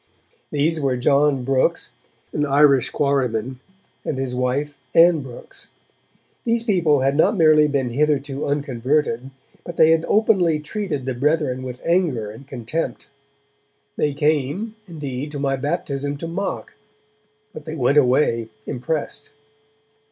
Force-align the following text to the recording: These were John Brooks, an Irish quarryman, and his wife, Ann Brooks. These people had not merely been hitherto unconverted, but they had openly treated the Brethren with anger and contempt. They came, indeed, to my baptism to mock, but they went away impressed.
These 0.49 0.79
were 0.81 0.97
John 0.97 1.43
Brooks, 1.43 1.93
an 2.33 2.43
Irish 2.43 2.89
quarryman, 2.89 3.59
and 4.03 4.17
his 4.17 4.33
wife, 4.33 4.75
Ann 4.95 5.21
Brooks. 5.21 5.69
These 6.43 6.63
people 6.63 7.01
had 7.01 7.15
not 7.15 7.37
merely 7.37 7.67
been 7.67 7.91
hitherto 7.91 8.47
unconverted, 8.47 9.29
but 9.63 9.75
they 9.77 9.91
had 9.91 10.03
openly 10.07 10.59
treated 10.59 11.05
the 11.05 11.13
Brethren 11.13 11.61
with 11.61 11.83
anger 11.85 12.31
and 12.31 12.47
contempt. 12.47 13.09
They 13.95 14.15
came, 14.15 14.75
indeed, 14.87 15.29
to 15.33 15.39
my 15.39 15.55
baptism 15.55 16.17
to 16.17 16.27
mock, 16.27 16.73
but 17.53 17.65
they 17.65 17.75
went 17.75 17.99
away 17.99 18.49
impressed. 18.65 19.29